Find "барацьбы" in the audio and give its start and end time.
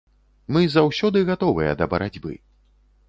1.93-2.33